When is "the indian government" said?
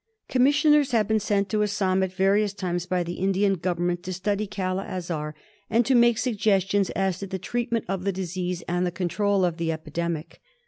3.03-4.01